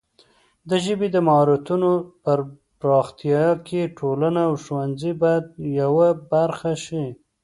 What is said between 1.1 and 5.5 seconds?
د مهارتونو پر پراختیا کې ټولنه او ښوونځي باید